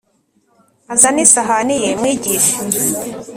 Azane 0.93 1.19
isahani 1.25 1.75
ye 1.83 1.89
mwigishe: 1.99 2.55